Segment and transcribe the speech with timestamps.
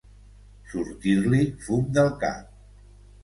[0.71, 2.47] Sortir-li fum del cap.